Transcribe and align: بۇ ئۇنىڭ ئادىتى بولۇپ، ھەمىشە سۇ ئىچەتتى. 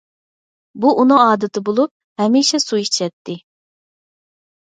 بۇ 0.85 0.93
ئۇنىڭ 1.01 1.19
ئادىتى 1.25 1.61
بولۇپ، 1.67 1.93
ھەمىشە 2.23 2.59
سۇ 2.65 2.79
ئىچەتتى. 2.85 3.35